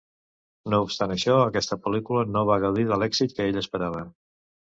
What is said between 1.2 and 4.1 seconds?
aquesta pel·lícula no va gaudir de l'èxit que ell esperava.